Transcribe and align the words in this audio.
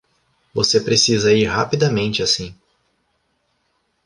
Você 0.51 0.79
precisa 0.81 1.31
ir 1.31 1.43
rapidamente 1.45 2.23
assim. 2.23 2.55